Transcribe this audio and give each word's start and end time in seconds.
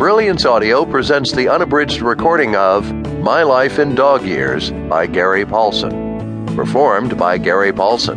Brilliance 0.00 0.46
Audio 0.46 0.86
presents 0.86 1.30
the 1.30 1.50
unabridged 1.50 2.00
recording 2.00 2.56
of 2.56 2.90
My 3.18 3.42
Life 3.42 3.78
in 3.78 3.94
Dog 3.94 4.24
Years 4.24 4.70
by 4.88 5.06
Gary 5.06 5.44
Paulsen. 5.44 6.56
Performed 6.56 7.18
by 7.18 7.36
Gary 7.36 7.70
Paulsen. 7.70 8.16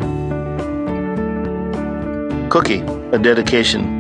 Cookie, 2.50 2.80
a 3.12 3.20
dedication. 3.20 4.00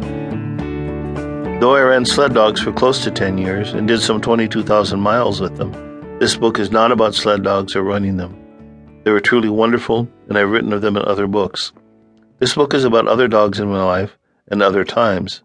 Though 1.60 1.76
I 1.76 1.82
ran 1.82 2.06
sled 2.06 2.34
dogs 2.34 2.62
for 2.62 2.72
close 2.72 3.04
to 3.04 3.12
10 3.12 3.38
years 3.38 3.74
and 3.74 3.86
did 3.86 4.00
some 4.00 4.22
22,000 4.22 4.98
miles 4.98 5.42
with 5.42 5.58
them, 5.58 5.74
this 6.20 6.38
book 6.38 6.60
is 6.60 6.72
not 6.72 6.94
about 6.94 7.16
sled 7.16 7.44
dogs 7.44 7.76
or 7.76 7.84
running 7.84 8.16
them. 8.16 8.34
They 9.04 9.12
were 9.12 9.20
truly 9.20 9.50
wonderful, 9.50 10.08
and 10.30 10.38
I've 10.38 10.52
written 10.52 10.72
of 10.72 10.80
them 10.80 10.96
in 10.96 11.04
other 11.04 11.28
books. 11.28 11.74
This 12.40 12.56
book 12.56 12.74
is 12.74 12.86
about 12.86 13.10
other 13.10 13.28
dogs 13.28 13.60
in 13.60 13.68
my 13.68 13.84
life 13.84 14.18
and 14.48 14.64
other 14.64 14.86
times. 14.86 15.44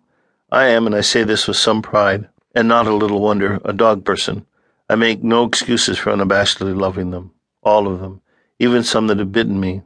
I 0.50 0.68
am, 0.68 0.86
and 0.86 0.94
I 0.94 1.00
say 1.00 1.24
this 1.24 1.46
with 1.46 1.56
some 1.56 1.82
pride, 1.82 2.28
and 2.54 2.68
not 2.68 2.86
a 2.86 2.94
little 2.94 3.20
wonder, 3.20 3.60
a 3.64 3.72
dog 3.72 4.04
person. 4.04 4.46
I 4.88 4.94
make 4.94 5.22
no 5.22 5.44
excuses 5.44 5.98
for 5.98 6.12
unabashedly 6.12 6.78
loving 6.78 7.10
them, 7.10 7.32
all 7.62 7.86
of 7.86 8.00
them, 8.00 8.22
even 8.58 8.82
some 8.82 9.06
that 9.08 9.18
have 9.18 9.32
bitten 9.32 9.60
me. 9.60 9.82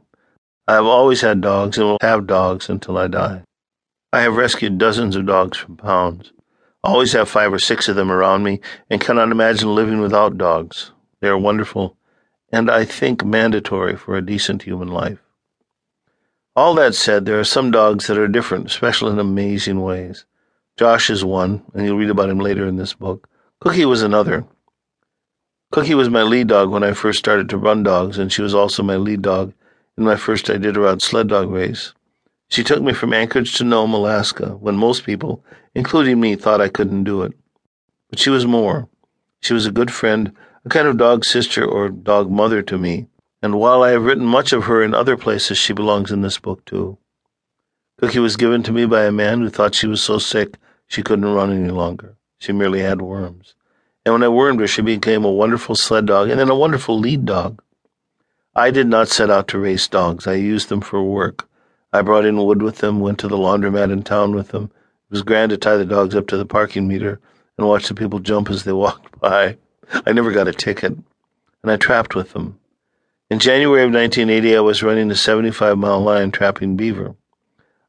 I 0.67 0.75
have 0.75 0.85
always 0.85 1.21
had 1.21 1.41
dogs 1.41 1.77
and 1.77 1.87
will 1.87 1.97
have 2.01 2.27
dogs 2.27 2.69
until 2.69 2.97
I 2.97 3.07
die. 3.07 3.43
I 4.13 4.21
have 4.21 4.37
rescued 4.37 4.77
dozens 4.77 5.15
of 5.15 5.25
dogs 5.25 5.57
from 5.57 5.75
pounds. 5.75 6.31
Always 6.83 7.13
have 7.13 7.29
five 7.29 7.51
or 7.51 7.59
six 7.59 7.89
of 7.89 7.95
them 7.95 8.11
around 8.11 8.43
me 8.43 8.61
and 8.89 9.01
cannot 9.01 9.31
imagine 9.31 9.75
living 9.75 9.99
without 9.99 10.37
dogs. 10.37 10.91
They 11.19 11.27
are 11.27 11.37
wonderful 11.37 11.97
and 12.53 12.69
I 12.69 12.85
think 12.85 13.25
mandatory 13.25 13.97
for 13.97 14.15
a 14.15 14.25
decent 14.25 14.61
human 14.61 14.87
life. 14.87 15.17
All 16.55 16.75
that 16.75 16.93
said, 16.93 17.25
there 17.25 17.39
are 17.39 17.43
some 17.43 17.71
dogs 17.71 18.05
that 18.05 18.17
are 18.17 18.27
different, 18.27 18.69
special 18.69 19.09
in 19.09 19.17
amazing 19.17 19.81
ways. 19.81 20.25
Josh 20.77 21.11
is 21.11 21.23
one, 21.23 21.63
and 21.73 21.85
you'll 21.85 21.97
read 21.97 22.09
about 22.09 22.29
him 22.29 22.39
later 22.39 22.67
in 22.67 22.77
this 22.77 22.93
book. 22.93 23.29
Cookie 23.59 23.85
was 23.85 24.01
another. 24.01 24.45
Cookie 25.71 25.93
was 25.93 26.09
my 26.09 26.23
lead 26.23 26.47
dog 26.47 26.71
when 26.71 26.83
I 26.83 26.93
first 26.93 27.19
started 27.19 27.47
to 27.49 27.57
run 27.57 27.83
dogs, 27.83 28.17
and 28.17 28.31
she 28.31 28.41
was 28.41 28.55
also 28.55 28.81
my 28.81 28.95
lead 28.95 29.21
dog 29.21 29.53
in 29.97 30.03
my 30.03 30.15
first 30.15 30.47
Iditarod 30.47 31.01
sled 31.01 31.27
dog 31.27 31.51
race. 31.51 31.93
She 32.49 32.63
took 32.63 32.81
me 32.81 32.93
from 32.93 33.13
Anchorage 33.13 33.53
to 33.55 33.63
Nome, 33.63 33.93
Alaska, 33.93 34.57
when 34.57 34.75
most 34.75 35.05
people, 35.05 35.43
including 35.75 36.19
me, 36.19 36.35
thought 36.35 36.61
I 36.61 36.69
couldn't 36.69 37.03
do 37.03 37.21
it. 37.21 37.33
But 38.09 38.17
she 38.17 38.31
was 38.31 38.47
more. 38.47 38.89
She 39.41 39.53
was 39.53 39.67
a 39.67 39.71
good 39.71 39.91
friend, 39.91 40.31
a 40.65 40.69
kind 40.69 40.87
of 40.87 40.97
dog 40.97 41.23
sister 41.23 41.63
or 41.63 41.89
dog 41.89 42.31
mother 42.31 42.63
to 42.63 42.77
me, 42.79 43.07
and 43.43 43.59
while 43.59 43.83
I 43.83 43.91
have 43.91 44.05
written 44.05 44.25
much 44.25 44.53
of 44.53 44.63
her 44.63 44.81
in 44.81 44.95
other 44.95 45.17
places, 45.17 45.57
she 45.57 45.73
belongs 45.73 46.11
in 46.11 46.21
this 46.21 46.39
book 46.39 46.65
too. 46.65 46.97
Cookie 47.99 48.19
was 48.19 48.37
given 48.37 48.63
to 48.63 48.71
me 48.71 48.85
by 48.85 49.05
a 49.05 49.11
man 49.11 49.41
who 49.41 49.49
thought 49.49 49.75
she 49.75 49.87
was 49.87 50.01
so 50.01 50.17
sick 50.17 50.57
she 50.93 51.01
couldn't 51.01 51.25
run 51.25 51.51
any 51.51 51.71
longer. 51.71 52.15
She 52.37 52.51
merely 52.51 52.81
had 52.81 53.01
worms. 53.01 53.55
And 54.05 54.13
when 54.13 54.21
I 54.21 54.27
wormed 54.27 54.59
her, 54.59 54.67
she 54.67 54.83
became 54.83 55.25
a 55.25 55.31
wonderful 55.31 55.73
sled 55.73 56.05
dog 56.05 56.29
and 56.29 56.39
then 56.39 56.49
a 56.49 56.55
wonderful 56.55 56.99
lead 56.99 57.25
dog. 57.25 57.63
I 58.55 58.69
did 58.69 58.87
not 58.87 59.07
set 59.07 59.31
out 59.31 59.47
to 59.47 59.57
race 59.57 59.87
dogs. 59.87 60.27
I 60.27 60.35
used 60.35 60.69
them 60.69 60.81
for 60.81 61.01
work. 61.01 61.49
I 61.91 62.03
brought 62.03 62.25
in 62.25 62.37
wood 62.37 62.61
with 62.61 62.77
them, 62.77 62.99
went 62.99 63.17
to 63.19 63.27
the 63.27 63.37
laundromat 63.37 63.91
in 63.91 64.03
town 64.03 64.35
with 64.35 64.49
them. 64.49 64.65
It 64.65 65.09
was 65.09 65.23
grand 65.23 65.49
to 65.49 65.57
tie 65.57 65.77
the 65.77 65.85
dogs 65.85 66.13
up 66.13 66.27
to 66.27 66.37
the 66.37 66.45
parking 66.45 66.87
meter 66.87 67.19
and 67.57 67.67
watch 67.67 67.87
the 67.87 67.95
people 67.95 68.19
jump 68.19 68.51
as 68.51 68.63
they 68.63 68.71
walked 68.85 69.19
by. 69.19 69.57
I 70.05 70.11
never 70.11 70.31
got 70.31 70.47
a 70.47 70.53
ticket, 70.53 70.91
and 71.63 71.71
I 71.71 71.77
trapped 71.77 72.13
with 72.13 72.33
them. 72.33 72.59
In 73.31 73.39
January 73.39 73.81
of 73.81 73.91
1980, 73.91 74.55
I 74.55 74.59
was 74.59 74.83
running 74.83 75.07
the 75.07 75.15
75 75.15 75.75
mile 75.75 76.01
line 76.01 76.29
trapping 76.29 76.77
beaver. 76.77 77.15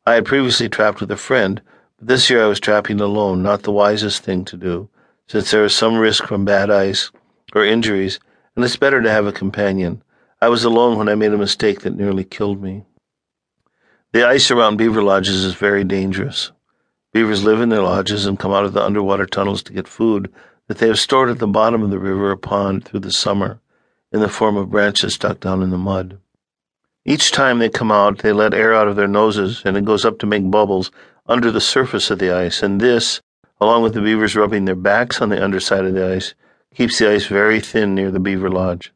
I 0.07 0.15
had 0.15 0.25
previously 0.25 0.71
trapped 0.71 1.03
with 1.03 1.11
a 1.11 1.19
friend, 1.19 1.61
this 2.07 2.29
year 2.29 2.45
I 2.45 2.49
was 2.49 2.61
trapping 2.61 3.01
alone, 3.01 3.43
not 3.43 3.63
the 3.63 3.73
wisest 3.73 4.23
thing 4.23 4.45
to 4.47 4.57
do, 4.57 4.89
since 5.27 5.51
there 5.51 5.65
is 5.65 5.75
some 5.75 5.97
risk 5.97 6.27
from 6.27 6.45
bad 6.45 6.71
ice 6.71 7.11
or 7.55 7.65
injuries, 7.65 8.21
and 8.55 8.65
it's 8.65 8.77
better 8.77 9.01
to 9.01 9.11
have 9.11 9.27
a 9.27 9.33
companion. 9.33 10.03
I 10.41 10.49
was 10.49 10.65
alone 10.65 10.99
when 10.99 11.09
I 11.09 11.15
made 11.15 11.33
a 11.33 11.39
mistake 11.39 11.81
that 11.81 11.97
nearly 11.97 12.25
killed 12.25 12.63
me. 12.63 12.85
The 14.13 14.27
ice 14.27 14.51
around 14.51 14.77
beaver 14.77 15.03
lodges 15.03 15.45
is 15.45 15.55
very 15.55 15.83
dangerous. 15.83 16.53
Beavers 17.13 17.43
live 17.43 17.61
in 17.61 17.71
their 17.71 17.83
lodges 17.83 18.27
and 18.27 18.39
come 18.39 18.53
out 18.53 18.65
of 18.65 18.75
the 18.75 18.83
underwater 18.83 19.25
tunnels 19.25 19.63
to 19.63 19.73
get 19.73 19.89
food 19.89 20.33
that 20.69 20.79
they 20.79 20.89
have 20.89 20.99
stored 20.99 21.31
at 21.31 21.39
the 21.39 21.47
bottom 21.47 21.83
of 21.83 21.91
the 21.91 21.99
river 21.99 22.31
or 22.31 22.37
pond 22.37 22.85
through 22.85 23.01
the 23.01 23.13
summer 23.13 23.61
in 24.13 24.21
the 24.21 24.29
form 24.29 24.57
of 24.57 24.71
branches 24.71 25.15
stuck 25.15 25.41
down 25.41 25.63
in 25.63 25.71
the 25.71 25.79
mud. 25.79 26.19
Each 27.05 27.33
time 27.33 27.59
they 27.59 27.69
come 27.69 27.93
out, 27.93 28.19
they 28.19 28.33
let 28.33 28.55
air 28.55 28.75
out 28.75 28.89
of 28.89 28.97
their 28.97 29.09
noses 29.09 29.63
and 29.65 29.77
it 29.77 29.85
goes 29.85 30.05
up 30.05 30.19
to 30.21 30.27
make 30.27 30.51
bubbles 30.51 30.91
under 31.27 31.51
the 31.51 31.61
surface 31.61 32.11
of 32.11 32.19
the 32.19 32.31
ice, 32.31 32.63
and 32.63 32.81
this, 32.81 33.21
along 33.61 33.83
with 33.83 33.95
the 33.95 34.01
beavers 34.01 34.37
rubbing 34.37 34.65
their 34.65 34.75
backs 34.75 35.21
on 35.21 35.29
the 35.29 35.43
underside 35.43 35.85
of 35.85 35.95
the 35.95 36.13
ice, 36.13 36.35
keeps 36.75 36.99
the 36.99 37.11
ice 37.11 37.27
very 37.27 37.61
thin 37.61 37.95
near 37.95 38.11
the 38.11 38.21
beaver 38.21 38.51
lodge. 38.51 38.93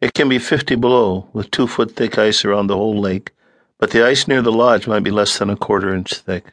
It 0.00 0.14
can 0.14 0.28
be 0.28 0.38
50 0.38 0.76
below, 0.76 1.28
with 1.32 1.50
two 1.50 1.66
foot 1.66 1.96
thick 1.96 2.18
ice 2.18 2.44
around 2.44 2.66
the 2.66 2.76
whole 2.76 3.00
lake, 3.00 3.32
but 3.78 3.90
the 3.90 4.06
ice 4.06 4.28
near 4.28 4.42
the 4.42 4.52
lodge 4.52 4.86
might 4.86 5.02
be 5.02 5.10
less 5.10 5.38
than 5.38 5.50
a 5.50 5.56
quarter 5.56 5.94
inch 5.94 6.14
thick. 6.14 6.52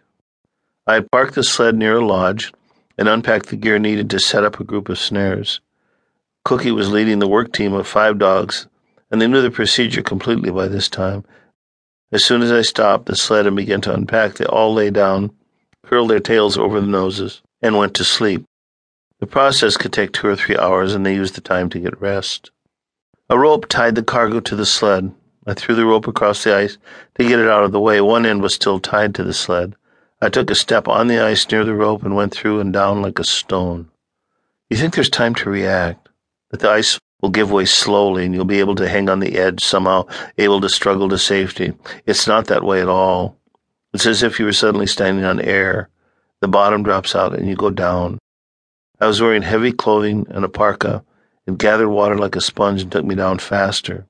I 0.87 0.95
had 0.95 1.11
parked 1.11 1.35
the 1.35 1.43
sled 1.43 1.75
near 1.75 1.97
a 1.97 2.05
lodge 2.05 2.51
and 2.97 3.07
unpacked 3.07 3.47
the 3.47 3.55
gear 3.55 3.79
needed 3.79 4.09
to 4.09 4.19
set 4.19 4.43
up 4.43 4.59
a 4.59 4.63
group 4.63 4.89
of 4.89 4.99
snares. 4.99 5.59
Cookie 6.43 6.71
was 6.71 6.91
leading 6.91 7.19
the 7.19 7.27
work 7.27 7.53
team 7.53 7.73
of 7.73 7.87
five 7.87 8.17
dogs, 8.17 8.67
and 9.11 9.21
they 9.21 9.27
knew 9.27 9.41
the 9.41 9.51
procedure 9.51 10.01
completely 10.01 10.49
by 10.49 10.67
this 10.67 10.89
time, 10.89 11.23
as 12.11 12.25
soon 12.25 12.41
as 12.41 12.51
I 12.51 12.61
stopped 12.61 13.05
the 13.05 13.15
sled 13.15 13.47
and 13.47 13.55
began 13.55 13.81
to 13.81 13.93
unpack, 13.93 14.35
they 14.35 14.45
all 14.45 14.73
lay 14.73 14.89
down, 14.89 15.31
curled 15.83 16.09
their 16.09 16.19
tails 16.19 16.57
over 16.57 16.81
the 16.81 16.87
noses, 16.87 17.41
and 17.61 17.77
went 17.77 17.93
to 17.95 18.03
sleep. 18.03 18.43
The 19.19 19.27
process 19.27 19.77
could 19.77 19.93
take 19.93 20.11
two 20.11 20.27
or 20.27 20.35
three 20.35 20.57
hours, 20.57 20.93
and 20.93 21.05
they 21.05 21.13
used 21.13 21.35
the 21.35 21.41
time 21.41 21.69
to 21.69 21.79
get 21.79 22.01
rest. 22.01 22.51
A 23.29 23.37
rope 23.39 23.67
tied 23.67 23.95
the 23.95 24.03
cargo 24.03 24.39
to 24.41 24.55
the 24.55 24.65
sled. 24.65 25.13
I 25.47 25.53
threw 25.53 25.73
the 25.73 25.85
rope 25.85 26.07
across 26.07 26.43
the 26.43 26.55
ice 26.55 26.77
to 27.17 27.27
get 27.27 27.39
it 27.39 27.47
out 27.47 27.63
of 27.63 27.71
the 27.71 27.79
way. 27.79 28.01
One 28.01 28.25
end 28.25 28.41
was 28.41 28.53
still 28.53 28.79
tied 28.79 29.15
to 29.15 29.23
the 29.23 29.33
sled. 29.33 29.75
I 30.21 30.29
took 30.29 30.51
a 30.51 30.55
step 30.55 30.87
on 30.87 31.07
the 31.07 31.19
ice 31.19 31.49
near 31.49 31.63
the 31.63 31.73
rope 31.73 32.03
and 32.03 32.15
went 32.15 32.33
through 32.33 32.59
and 32.59 32.73
down 32.73 33.01
like 33.01 33.19
a 33.19 33.23
stone. 33.23 33.89
You 34.69 34.77
think 34.77 34.93
there's 34.93 35.09
time 35.09 35.33
to 35.35 35.49
react, 35.49 36.09
that 36.51 36.59
the 36.59 36.69
ice 36.69 36.99
will 37.21 37.29
give 37.29 37.51
way 37.51 37.65
slowly 37.65 38.25
and 38.25 38.33
you'll 38.33 38.45
be 38.45 38.59
able 38.59 38.75
to 38.75 38.89
hang 38.89 39.09
on 39.09 39.19
the 39.19 39.37
edge 39.37 39.63
somehow, 39.63 40.05
able 40.37 40.59
to 40.59 40.69
struggle 40.69 41.07
to 41.09 41.17
safety. 41.17 41.73
It's 42.05 42.27
not 42.27 42.47
that 42.47 42.63
way 42.63 42.81
at 42.81 42.89
all. 42.89 43.37
It's 43.93 44.05
as 44.05 44.23
if 44.23 44.39
you 44.39 44.45
were 44.45 44.53
suddenly 44.53 44.87
standing 44.87 45.23
on 45.23 45.39
air. 45.39 45.89
The 46.39 46.47
bottom 46.47 46.83
drops 46.83 47.15
out 47.15 47.35
and 47.35 47.47
you 47.47 47.55
go 47.55 47.69
down. 47.69 48.17
I 48.99 49.07
was 49.07 49.21
wearing 49.21 49.43
heavy 49.43 49.71
clothing 49.71 50.25
and 50.29 50.43
a 50.43 50.49
parka. 50.49 51.03
It 51.45 51.57
gathered 51.57 51.89
water 51.89 52.17
like 52.17 52.35
a 52.35 52.41
sponge 52.41 52.81
and 52.81 52.91
took 52.91 53.05
me 53.05 53.15
down 53.15 53.39
faster. 53.39 54.05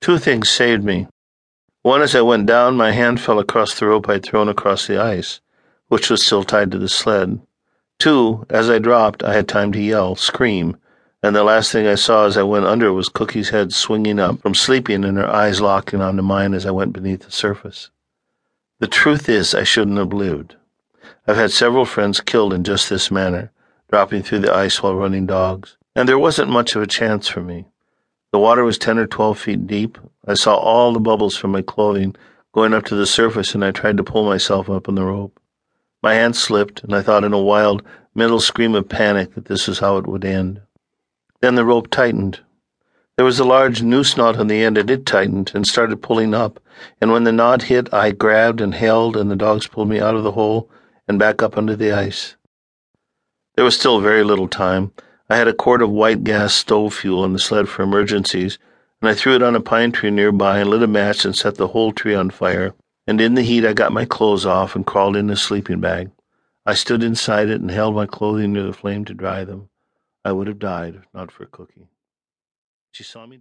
Two 0.00 0.18
things 0.18 0.48
saved 0.48 0.84
me. 0.84 1.06
One, 1.82 2.00
as 2.00 2.14
I 2.14 2.22
went 2.22 2.46
down, 2.46 2.76
my 2.76 2.92
hand 2.92 3.20
fell 3.20 3.38
across 3.38 3.78
the 3.78 3.86
rope 3.86 4.08
I'd 4.08 4.22
thrown 4.22 4.48
across 4.48 4.86
the 4.86 4.98
ice, 4.98 5.40
which 5.88 6.08
was 6.08 6.24
still 6.24 6.44
tied 6.44 6.70
to 6.72 6.78
the 6.78 6.88
sled. 6.88 7.40
Two, 7.98 8.46
as 8.48 8.70
I 8.70 8.78
dropped, 8.78 9.22
I 9.22 9.34
had 9.34 9.48
time 9.48 9.72
to 9.72 9.80
yell, 9.80 10.16
scream, 10.16 10.76
and 11.24 11.34
the 11.34 11.42
last 11.42 11.72
thing 11.72 11.86
I 11.86 11.94
saw 11.94 12.26
as 12.26 12.36
I 12.36 12.42
went 12.42 12.66
under 12.66 12.92
was 12.92 13.08
Cookie's 13.08 13.48
head 13.48 13.72
swinging 13.72 14.20
up 14.20 14.42
from 14.42 14.54
sleeping 14.54 15.04
and 15.04 15.16
her 15.16 15.26
eyes 15.26 15.58
locking 15.58 16.02
onto 16.02 16.20
mine 16.20 16.52
as 16.52 16.66
I 16.66 16.70
went 16.70 16.92
beneath 16.92 17.24
the 17.24 17.30
surface. 17.30 17.88
The 18.78 18.88
truth 18.88 19.26
is, 19.26 19.54
I 19.54 19.64
shouldn't 19.64 19.96
have 19.96 20.12
lived. 20.12 20.56
I've 21.26 21.38
had 21.38 21.50
several 21.50 21.86
friends 21.86 22.20
killed 22.20 22.52
in 22.52 22.62
just 22.62 22.90
this 22.90 23.10
manner, 23.10 23.50
dropping 23.90 24.22
through 24.22 24.40
the 24.40 24.54
ice 24.54 24.82
while 24.82 24.96
running 24.96 25.24
dogs, 25.24 25.78
and 25.96 26.06
there 26.06 26.18
wasn't 26.18 26.50
much 26.50 26.76
of 26.76 26.82
a 26.82 26.86
chance 26.86 27.26
for 27.26 27.40
me. 27.40 27.64
The 28.30 28.38
water 28.38 28.62
was 28.62 28.76
ten 28.76 28.98
or 28.98 29.06
twelve 29.06 29.38
feet 29.38 29.66
deep. 29.66 29.96
I 30.26 30.34
saw 30.34 30.56
all 30.56 30.92
the 30.92 31.00
bubbles 31.00 31.38
from 31.38 31.52
my 31.52 31.62
clothing 31.62 32.16
going 32.52 32.74
up 32.74 32.84
to 32.84 32.96
the 32.96 33.06
surface, 33.06 33.54
and 33.54 33.64
I 33.64 33.70
tried 33.70 33.96
to 33.96 34.04
pull 34.04 34.26
myself 34.26 34.68
up 34.68 34.90
on 34.90 34.94
the 34.94 35.04
rope. 35.04 35.40
My 36.02 36.12
hand 36.12 36.36
slipped, 36.36 36.84
and 36.84 36.94
I 36.94 37.00
thought 37.00 37.24
in 37.24 37.32
a 37.32 37.40
wild, 37.40 37.82
mental 38.14 38.40
scream 38.40 38.74
of 38.74 38.90
panic 38.90 39.34
that 39.36 39.46
this 39.46 39.66
was 39.66 39.78
how 39.78 39.96
it 39.96 40.06
would 40.06 40.26
end. 40.26 40.60
Then 41.44 41.56
the 41.56 41.64
rope 41.66 41.90
tightened. 41.90 42.40
There 43.16 43.24
was 43.26 43.38
a 43.38 43.44
large 43.44 43.82
noose 43.82 44.16
knot 44.16 44.38
on 44.38 44.46
the 44.46 44.62
end, 44.62 44.78
and 44.78 44.90
it 44.90 45.04
tightened 45.04 45.52
and 45.54 45.66
started 45.66 46.00
pulling 46.00 46.32
up. 46.32 46.58
And 47.02 47.12
when 47.12 47.24
the 47.24 47.32
knot 47.32 47.64
hit, 47.64 47.92
I 47.92 48.12
grabbed 48.12 48.62
and 48.62 48.74
held, 48.74 49.14
and 49.14 49.30
the 49.30 49.36
dogs 49.36 49.66
pulled 49.66 49.90
me 49.90 50.00
out 50.00 50.14
of 50.14 50.24
the 50.24 50.32
hole 50.32 50.70
and 51.06 51.18
back 51.18 51.42
up 51.42 51.58
under 51.58 51.76
the 51.76 51.92
ice. 51.92 52.36
There 53.56 53.64
was 53.66 53.78
still 53.78 54.00
very 54.00 54.24
little 54.24 54.48
time. 54.48 54.92
I 55.28 55.36
had 55.36 55.46
a 55.46 55.52
quart 55.52 55.82
of 55.82 55.90
white 55.90 56.24
gas 56.24 56.54
stove 56.54 56.94
fuel 56.94 57.26
in 57.26 57.34
the 57.34 57.38
sled 57.38 57.68
for 57.68 57.82
emergencies, 57.82 58.58
and 59.02 59.10
I 59.10 59.12
threw 59.12 59.34
it 59.34 59.42
on 59.42 59.54
a 59.54 59.60
pine 59.60 59.92
tree 59.92 60.10
nearby 60.10 60.60
and 60.60 60.70
lit 60.70 60.82
a 60.82 60.86
match 60.86 61.26
and 61.26 61.36
set 61.36 61.56
the 61.56 61.68
whole 61.68 61.92
tree 61.92 62.14
on 62.14 62.30
fire. 62.30 62.72
And 63.06 63.20
in 63.20 63.34
the 63.34 63.42
heat, 63.42 63.66
I 63.66 63.74
got 63.74 63.92
my 63.92 64.06
clothes 64.06 64.46
off 64.46 64.74
and 64.74 64.86
crawled 64.86 65.14
in 65.14 65.28
a 65.28 65.36
sleeping 65.36 65.80
bag. 65.80 66.10
I 66.64 66.72
stood 66.72 67.02
inside 67.02 67.50
it 67.50 67.60
and 67.60 67.70
held 67.70 67.94
my 67.94 68.06
clothing 68.06 68.54
near 68.54 68.62
the 68.62 68.72
flame 68.72 69.04
to 69.04 69.12
dry 69.12 69.44
them. 69.44 69.68
I 70.24 70.32
would 70.32 70.46
have 70.46 70.58
died 70.58 71.02
not 71.12 71.30
for 71.30 71.44
a 71.44 71.46
Cookie. 71.46 71.88
She 72.92 73.04
saw 73.04 73.26
me. 73.26 73.32